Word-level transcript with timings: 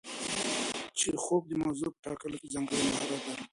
چیخوف 0.99 1.43
د 1.47 1.51
موضوع 1.63 1.89
په 1.93 1.99
ټاکلو 2.05 2.37
کې 2.41 2.51
ځانګړی 2.53 2.81
مهارت 2.87 3.21
درلود. 3.25 3.39